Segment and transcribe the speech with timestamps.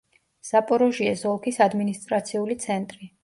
[0.51, 3.15] ზაპოროჟიეს ოლქის ადმინისტრაციული ცენტრი.